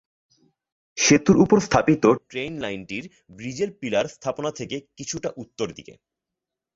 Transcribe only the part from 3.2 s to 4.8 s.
ব্রিজের পিলার স্থাপনা থেকে